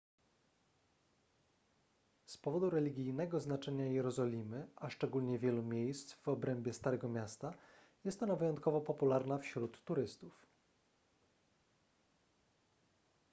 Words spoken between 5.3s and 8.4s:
wielu miejsc w obrębie starego miasta jest ona